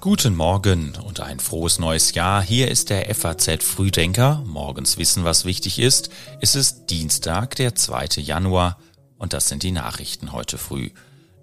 [0.00, 2.42] Guten Morgen und ein frohes neues Jahr.
[2.42, 4.42] Hier ist der FAZ Frühdenker.
[4.46, 6.08] Morgens wissen, was wichtig ist.
[6.40, 8.22] Es ist Dienstag, der 2.
[8.22, 8.78] Januar
[9.18, 10.90] und das sind die Nachrichten heute früh.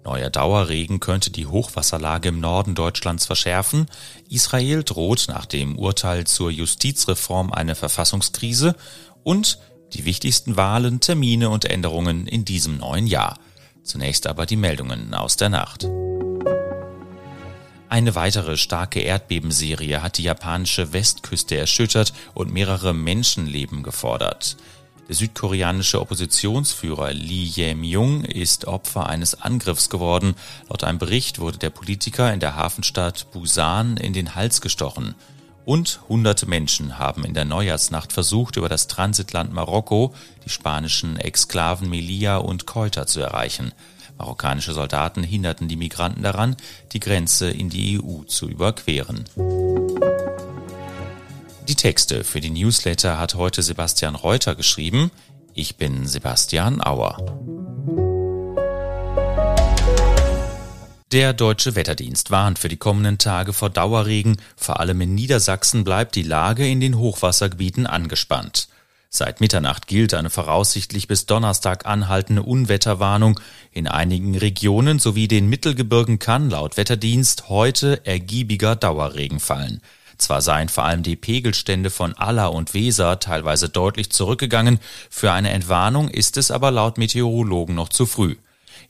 [0.04, 3.86] Neuer Dauerregen könnte die Hochwasserlage im Norden Deutschlands verschärfen.
[4.28, 8.74] Israel droht nach dem Urteil zur Justizreform eine Verfassungskrise
[9.22, 9.58] und
[9.92, 13.38] die wichtigsten Wahlen, Termine und Änderungen in diesem neuen Jahr.
[13.82, 15.88] Zunächst aber die Meldungen aus der Nacht.
[17.88, 24.56] Eine weitere starke Erdbebenserie hat die japanische Westküste erschüttert und mehrere Menschenleben gefordert.
[25.08, 30.36] Der südkoreanische Oppositionsführer Lee Jae-myung ist Opfer eines Angriffs geworden.
[30.68, 35.16] Laut einem Bericht wurde der Politiker in der Hafenstadt Busan in den Hals gestochen.
[35.70, 40.12] Und hunderte Menschen haben in der Neujahrsnacht versucht, über das Transitland Marokko
[40.44, 43.70] die spanischen Exklaven Melilla und Ceuta zu erreichen.
[44.18, 46.56] Marokkanische Soldaten hinderten die Migranten daran,
[46.90, 49.26] die Grenze in die EU zu überqueren.
[51.68, 55.12] Die Texte für die Newsletter hat heute Sebastian Reuter geschrieben.
[55.54, 57.59] Ich bin Sebastian Auer.
[61.12, 64.36] Der deutsche Wetterdienst warnt für die kommenden Tage vor Dauerregen.
[64.56, 68.68] Vor allem in Niedersachsen bleibt die Lage in den Hochwassergebieten angespannt.
[69.08, 73.40] Seit Mitternacht gilt eine voraussichtlich bis Donnerstag anhaltende Unwetterwarnung.
[73.72, 79.80] In einigen Regionen sowie den Mittelgebirgen kann laut Wetterdienst heute ergiebiger Dauerregen fallen.
[80.16, 85.50] Zwar seien vor allem die Pegelstände von Aller und Weser teilweise deutlich zurückgegangen, für eine
[85.50, 88.36] Entwarnung ist es aber laut Meteorologen noch zu früh.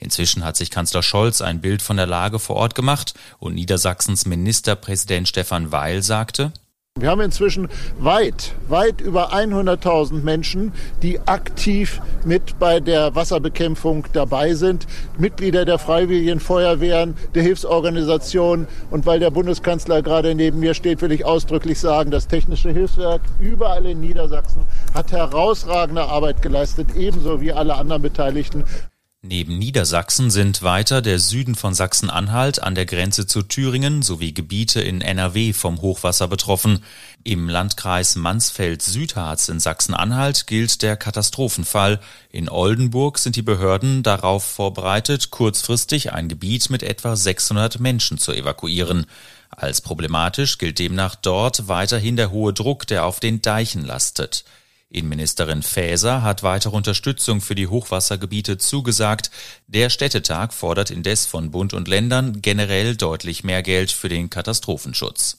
[0.01, 4.27] Inzwischen hat sich Kanzler Scholz ein Bild von der Lage vor Ort gemacht und Niedersachsens
[4.27, 6.53] Ministerpräsident Stefan Weil sagte,
[6.98, 7.69] wir haben inzwischen
[8.01, 14.89] weit, weit über 100.000 Menschen, die aktiv mit bei der Wasserbekämpfung dabei sind.
[15.17, 18.67] Mitglieder der Freiwilligen Feuerwehren, der Hilfsorganisationen.
[18.91, 23.23] Und weil der Bundeskanzler gerade neben mir steht, will ich ausdrücklich sagen, das Technische Hilfswerk
[23.39, 28.65] überall in Niedersachsen hat herausragende Arbeit geleistet, ebenso wie alle anderen Beteiligten.
[29.22, 34.81] Neben Niedersachsen sind weiter der Süden von Sachsen-Anhalt an der Grenze zu Thüringen sowie Gebiete
[34.81, 36.82] in NRW vom Hochwasser betroffen.
[37.22, 42.00] Im Landkreis Mansfeld-Südharz in Sachsen-Anhalt gilt der Katastrophenfall.
[42.30, 48.32] In Oldenburg sind die Behörden darauf vorbereitet, kurzfristig ein Gebiet mit etwa 600 Menschen zu
[48.32, 49.04] evakuieren.
[49.50, 54.44] Als problematisch gilt demnach dort weiterhin der hohe Druck, der auf den Deichen lastet.
[54.93, 59.31] Innenministerin Faeser hat weitere Unterstützung für die Hochwassergebiete zugesagt.
[59.69, 65.39] Der Städtetag fordert indes von Bund und Ländern generell deutlich mehr Geld für den Katastrophenschutz.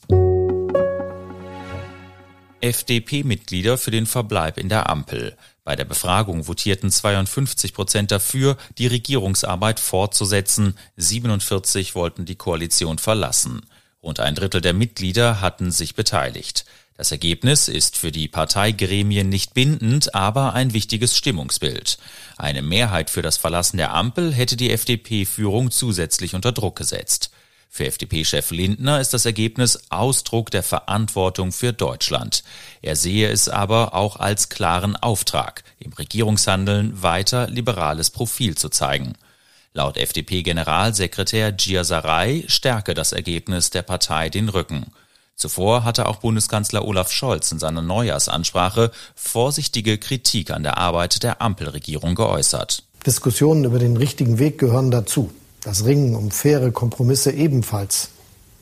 [2.62, 5.36] FDP-Mitglieder für den Verbleib in der Ampel.
[5.64, 10.78] Bei der Befragung votierten 52 Prozent dafür, die Regierungsarbeit fortzusetzen.
[10.96, 13.60] 47 wollten die Koalition verlassen.
[14.02, 16.64] Rund ein Drittel der Mitglieder hatten sich beteiligt.
[16.96, 21.98] Das Ergebnis ist für die Parteigremien nicht bindend, aber ein wichtiges Stimmungsbild.
[22.36, 27.30] Eine Mehrheit für das Verlassen der Ampel hätte die FDP-Führung zusätzlich unter Druck gesetzt.
[27.74, 32.44] Für FDP-Chef Lindner ist das Ergebnis Ausdruck der Verantwortung für Deutschland.
[32.82, 39.14] Er sehe es aber auch als klaren Auftrag, im Regierungshandeln weiter liberales Profil zu zeigen.
[39.72, 44.92] Laut FDP-Generalsekretär Gia Sarai stärke das Ergebnis der Partei den Rücken.
[45.42, 51.42] Zuvor hatte auch Bundeskanzler Olaf Scholz in seiner Neujahrsansprache vorsichtige Kritik an der Arbeit der
[51.42, 52.84] Ampelregierung geäußert.
[53.04, 55.32] Diskussionen über den richtigen Weg gehören dazu.
[55.64, 58.10] Das Ringen um faire Kompromisse ebenfalls.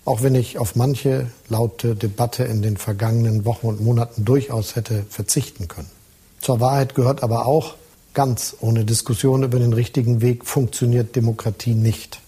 [0.06, 5.04] Auch wenn ich auf manche laute Debatte in den vergangenen Wochen und Monaten durchaus hätte
[5.10, 5.90] verzichten können.
[6.40, 7.74] Zur Wahrheit gehört aber auch,
[8.14, 12.20] ganz ohne Diskussion über den richtigen Weg funktioniert Demokratie nicht.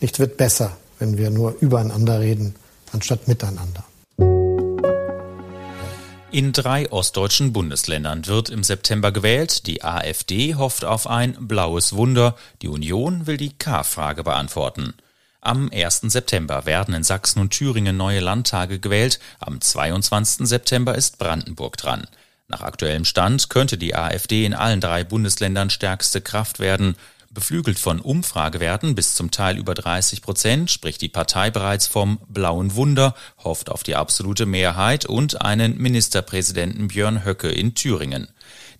[0.00, 2.54] Nichts wird besser, wenn wir nur übereinander reden,
[2.92, 3.84] anstatt miteinander.
[6.32, 9.66] In drei ostdeutschen Bundesländern wird im September gewählt.
[9.66, 12.36] Die AfD hofft auf ein blaues Wunder.
[12.62, 14.94] Die Union will die K-Frage beantworten.
[15.40, 16.02] Am 1.
[16.02, 19.18] September werden in Sachsen und Thüringen neue Landtage gewählt.
[19.40, 20.46] Am 22.
[20.46, 22.06] September ist Brandenburg dran.
[22.46, 26.94] Nach aktuellem Stand könnte die AfD in allen drei Bundesländern stärkste Kraft werden.
[27.32, 32.74] Beflügelt von Umfragewerten bis zum Teil über 30 Prozent spricht die Partei bereits vom blauen
[32.74, 38.26] Wunder, hofft auf die absolute Mehrheit und einen Ministerpräsidenten Björn Höcke in Thüringen.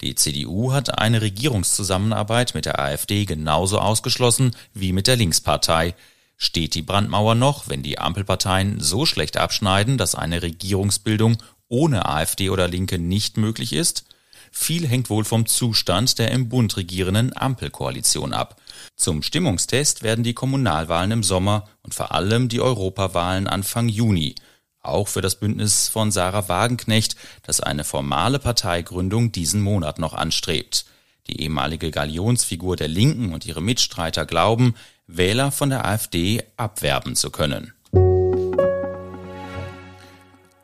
[0.00, 5.94] Die CDU hat eine Regierungszusammenarbeit mit der AfD genauso ausgeschlossen wie mit der Linkspartei.
[6.36, 12.50] Steht die Brandmauer noch, wenn die Ampelparteien so schlecht abschneiden, dass eine Regierungsbildung ohne AfD
[12.50, 14.06] oder Linke nicht möglich ist?
[14.50, 18.60] Viel hängt wohl vom Zustand der im Bund regierenden Ampelkoalition ab.
[18.96, 24.34] Zum Stimmungstest werden die Kommunalwahlen im Sommer und vor allem die Europawahlen Anfang Juni.
[24.82, 30.86] Auch für das Bündnis von Sarah Wagenknecht, das eine formale Parteigründung diesen Monat noch anstrebt.
[31.26, 34.74] Die ehemalige Galionsfigur der Linken und ihre Mitstreiter glauben,
[35.06, 37.72] Wähler von der AfD abwerben zu können.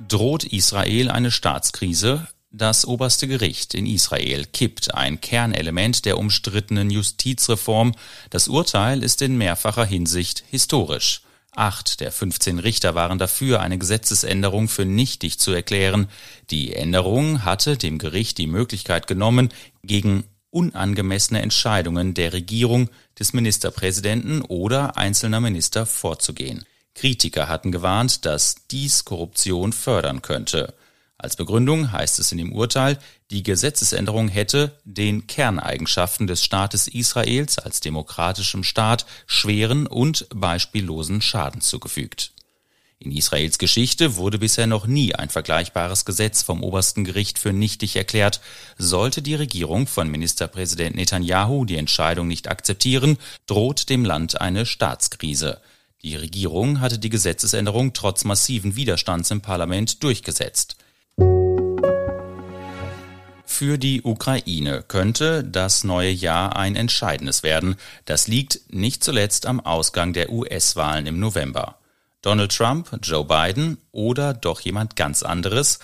[0.09, 2.29] Droht Israel eine Staatskrise?
[2.59, 7.95] Das oberste Gericht in Israel kippt ein Kernelement der umstrittenen Justizreform.
[8.31, 11.21] Das Urteil ist in mehrfacher Hinsicht historisch.
[11.55, 16.09] Acht der 15 Richter waren dafür, eine Gesetzesänderung für nichtig zu erklären.
[16.49, 19.51] Die Änderung hatte dem Gericht die Möglichkeit genommen,
[19.83, 22.89] gegen unangemessene Entscheidungen der Regierung,
[23.19, 26.65] des Ministerpräsidenten oder einzelner Minister vorzugehen.
[26.95, 30.73] Kritiker hatten gewarnt, dass dies Korruption fördern könnte.
[31.19, 32.99] Als Begründung heißt es in dem Urteil,
[33.31, 41.63] die Gesetzesänderung hätte den Kerneigenschaften des Staates Israels als demokratischem Staat schweren und beispiellosen Schaden
[41.63, 42.33] zugefügt.
[42.99, 47.97] In Israels Geschichte wurde bisher noch nie ein vergleichbares Gesetz vom obersten Gericht für nichtig
[47.97, 48.41] erklärt.
[48.79, 55.61] Sollte die Regierung von Ministerpräsident Netanyahu die Entscheidung nicht akzeptieren, droht dem Land eine Staatskrise.
[56.03, 60.76] Die Regierung hatte die Gesetzesänderung trotz massiven Widerstands im Parlament durchgesetzt.
[63.59, 67.77] Für die Ukraine könnte das neue Jahr ein entscheidendes werden.
[68.05, 71.79] Das liegt nicht zuletzt am Ausgang der US-Wahlen im November.
[72.21, 75.79] Donald Trump, Joe Biden oder doch jemand ganz anderes?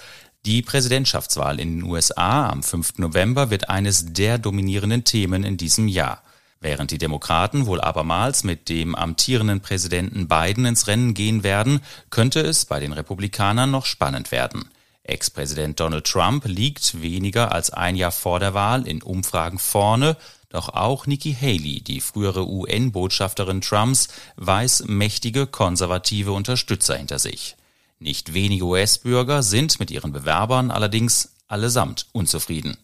[0.45, 2.99] Die Präsidentschaftswahl in den USA am 5.
[2.99, 6.23] November wird eines der dominierenden Themen in diesem Jahr.
[6.61, 11.81] Während die Demokraten wohl abermals mit dem amtierenden Präsidenten Biden ins Rennen gehen werden,
[12.11, 14.69] könnte es bei den Republikanern noch spannend werden.
[15.05, 20.17] Ex-Präsident Donald Trump liegt weniger als ein Jahr vor der Wahl in Umfragen vorne,
[20.49, 27.57] doch auch Nikki Haley, die frühere UN-Botschafterin Trumps, weiß mächtige konservative Unterstützer hinter sich.
[27.99, 32.77] Nicht wenige US-Bürger sind mit ihren Bewerbern allerdings allesamt unzufrieden.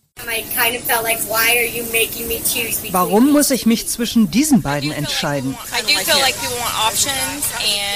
[2.90, 5.56] Warum muss ich mich zwischen diesen beiden entscheiden?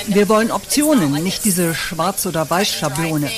[0.07, 3.31] Wir wollen Optionen, nicht diese Schwarz- oder Weiß-Schablone.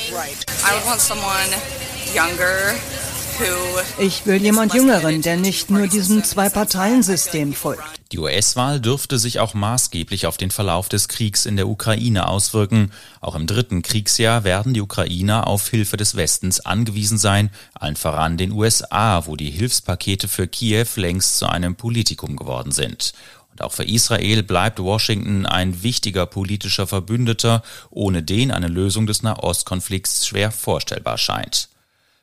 [3.97, 7.83] Ich will jemand Jüngeren, der nicht nur diesem Zwei-Parteien-System folgt.
[8.11, 12.91] Die US-Wahl dürfte sich auch maßgeblich auf den Verlauf des Kriegs in der Ukraine auswirken.
[13.21, 18.37] Auch im dritten Kriegsjahr werden die Ukrainer auf Hilfe des Westens angewiesen sein, allen voran
[18.37, 23.13] den USA, wo die Hilfspakete für Kiew längst zu einem Politikum geworden sind.
[23.51, 29.23] Und auch für Israel bleibt Washington ein wichtiger politischer Verbündeter, ohne den eine Lösung des
[29.23, 31.69] Nahostkonflikts schwer vorstellbar scheint.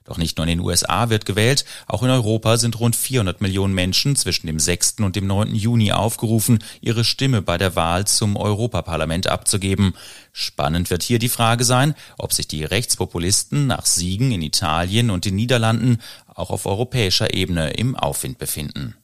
[0.05, 3.75] Doch nicht nur in den USA wird gewählt, auch in Europa sind rund 400 Millionen
[3.75, 4.97] Menschen zwischen dem 6.
[5.01, 5.55] und dem 9.
[5.55, 9.95] Juni aufgerufen, ihre Stimme bei der Wahl zum Europaparlament abzugeben.
[10.33, 15.25] Spannend wird hier die Frage sein, ob sich die Rechtspopulisten nach Siegen in Italien und
[15.25, 18.97] den Niederlanden auch auf europäischer Ebene im Aufwind befinden.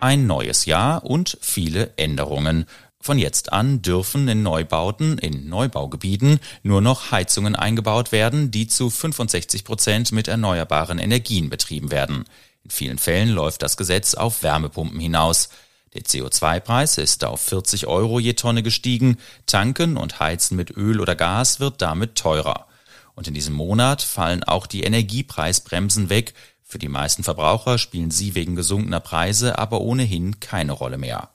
[0.00, 2.66] Ein neues Jahr und viele Änderungen.
[3.04, 8.90] Von jetzt an dürfen in Neubauten, in Neubaugebieten nur noch Heizungen eingebaut werden, die zu
[8.90, 12.24] 65 Prozent mit erneuerbaren Energien betrieben werden.
[12.62, 15.48] In vielen Fällen läuft das Gesetz auf Wärmepumpen hinaus.
[15.94, 19.16] Der CO2-Preis ist auf 40 Euro je Tonne gestiegen.
[19.46, 22.68] Tanken und Heizen mit Öl oder Gas wird damit teurer.
[23.16, 26.34] Und in diesem Monat fallen auch die Energiepreisbremsen weg.
[26.62, 31.30] Für die meisten Verbraucher spielen sie wegen gesunkener Preise aber ohnehin keine Rolle mehr.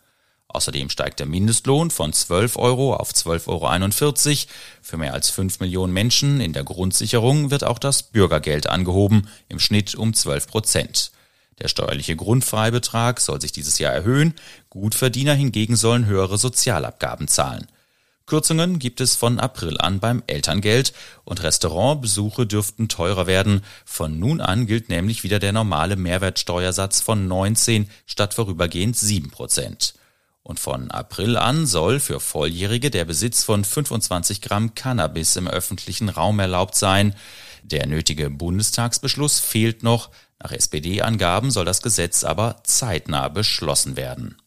[0.49, 4.51] Außerdem steigt der Mindestlohn von 12 Euro auf 12,41 Euro.
[4.81, 9.59] Für mehr als 5 Millionen Menschen in der Grundsicherung wird auch das Bürgergeld angehoben, im
[9.59, 11.11] Schnitt um 12 Prozent.
[11.59, 14.35] Der steuerliche Grundfreibetrag soll sich dieses Jahr erhöhen,
[14.69, 17.67] Gutverdiener hingegen sollen höhere Sozialabgaben zahlen.
[18.27, 23.61] Kürzungen gibt es von April an beim Elterngeld und Restaurantbesuche dürften teurer werden.
[23.85, 29.93] Von nun an gilt nämlich wieder der normale Mehrwertsteuersatz von 19 statt vorübergehend 7 Prozent.
[30.47, 36.07] Und von April an soll für Volljährige der Besitz von 25 Gramm Cannabis im öffentlichen
[36.07, 37.15] Raum erlaubt sein.
[37.63, 40.09] Der nötige Bundestagsbeschluss fehlt noch.
[40.41, 44.37] Nach SPD-Angaben soll das Gesetz aber zeitnah beschlossen werden.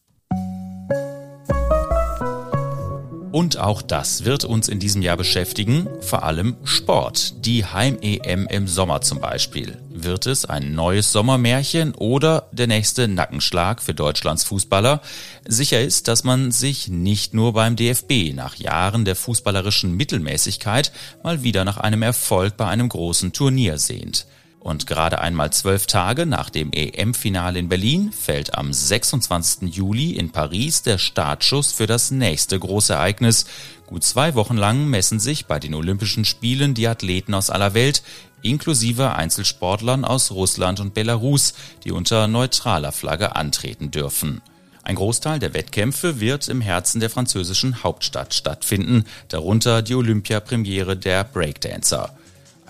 [3.31, 7.45] Und auch das wird uns in diesem Jahr beschäftigen, vor allem Sport.
[7.45, 9.77] Die Heim-EM im Sommer zum Beispiel.
[9.89, 15.01] Wird es ein neues Sommermärchen oder der nächste Nackenschlag für Deutschlands Fußballer?
[15.47, 20.91] Sicher ist, dass man sich nicht nur beim DFB nach Jahren der fußballerischen Mittelmäßigkeit
[21.23, 24.25] mal wieder nach einem Erfolg bei einem großen Turnier sehnt.
[24.61, 29.73] Und gerade einmal zwölf Tage nach dem EM-Finale in Berlin fällt am 26.
[29.75, 33.45] Juli in Paris der Startschuss für das nächste große Ereignis.
[33.87, 38.03] Gut zwei Wochen lang messen sich bei den Olympischen Spielen die Athleten aus aller Welt,
[38.43, 44.43] inklusive Einzelsportlern aus Russland und Belarus, die unter neutraler Flagge antreten dürfen.
[44.83, 51.23] Ein Großteil der Wettkämpfe wird im Herzen der französischen Hauptstadt stattfinden, darunter die Olympiapremiere der
[51.23, 52.15] Breakdancer.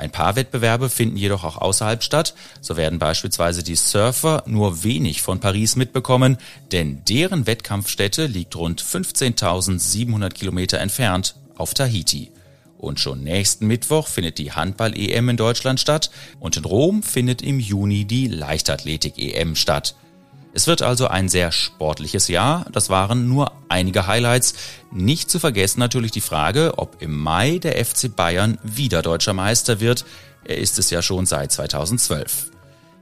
[0.01, 2.33] Ein paar Wettbewerbe finden jedoch auch außerhalb statt.
[2.59, 6.37] So werden beispielsweise die Surfer nur wenig von Paris mitbekommen,
[6.71, 12.31] denn deren Wettkampfstätte liegt rund 15.700 Kilometer entfernt auf Tahiti.
[12.79, 17.59] Und schon nächsten Mittwoch findet die Handball-EM in Deutschland statt und in Rom findet im
[17.59, 19.93] Juni die Leichtathletik-EM statt.
[20.53, 22.65] Es wird also ein sehr sportliches Jahr.
[22.71, 24.53] Das waren nur einige Highlights.
[24.91, 29.79] Nicht zu vergessen natürlich die Frage, ob im Mai der FC Bayern wieder deutscher Meister
[29.79, 30.05] wird.
[30.43, 32.51] Er ist es ja schon seit 2012.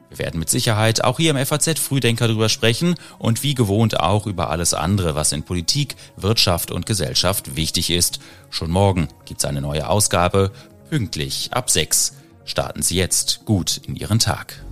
[0.09, 4.25] Wir werden mit Sicherheit auch hier im FAZ Frühdenker darüber sprechen und wie gewohnt auch
[4.25, 8.19] über alles andere, was in Politik, Wirtschaft und Gesellschaft wichtig ist.
[8.49, 10.51] Schon morgen gibt's eine neue Ausgabe,
[10.89, 12.13] pünktlich ab 6.
[12.45, 14.63] Starten Sie jetzt gut in Ihren Tag.